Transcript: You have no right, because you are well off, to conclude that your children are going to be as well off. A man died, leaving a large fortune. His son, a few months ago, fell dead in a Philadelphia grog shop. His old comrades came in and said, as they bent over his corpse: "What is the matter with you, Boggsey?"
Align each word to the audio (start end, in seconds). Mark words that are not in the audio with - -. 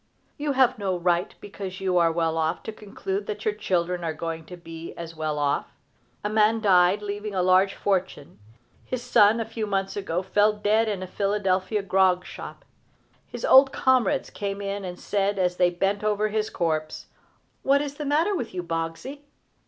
You 0.35 0.53
have 0.53 0.79
no 0.79 0.97
right, 0.97 1.35
because 1.41 1.79
you 1.79 1.99
are 1.99 2.11
well 2.11 2.35
off, 2.35 2.63
to 2.63 2.71
conclude 2.71 3.27
that 3.27 3.45
your 3.45 3.53
children 3.53 4.03
are 4.03 4.15
going 4.15 4.45
to 4.45 4.57
be 4.57 4.95
as 4.97 5.15
well 5.15 5.37
off. 5.37 5.67
A 6.23 6.27
man 6.27 6.59
died, 6.59 7.03
leaving 7.03 7.35
a 7.35 7.43
large 7.43 7.75
fortune. 7.75 8.39
His 8.83 9.03
son, 9.03 9.39
a 9.39 9.45
few 9.45 9.67
months 9.67 9.95
ago, 9.95 10.23
fell 10.23 10.53
dead 10.53 10.89
in 10.89 11.03
a 11.03 11.07
Philadelphia 11.07 11.83
grog 11.83 12.25
shop. 12.25 12.65
His 13.27 13.45
old 13.45 13.71
comrades 13.71 14.31
came 14.31 14.59
in 14.59 14.83
and 14.83 14.99
said, 14.99 15.37
as 15.37 15.57
they 15.57 15.69
bent 15.69 16.03
over 16.03 16.29
his 16.29 16.49
corpse: 16.49 17.05
"What 17.61 17.79
is 17.79 17.93
the 17.97 18.03
matter 18.05 18.35
with 18.35 18.55
you, 18.55 18.63
Boggsey?" 18.63 19.21